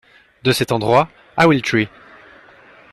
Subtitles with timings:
[0.41, 1.87] De cet endroit à Will-Tree